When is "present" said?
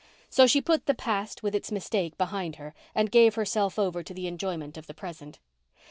4.95-5.37